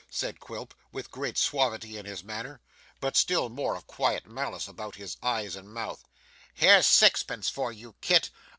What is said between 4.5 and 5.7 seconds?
about his eyes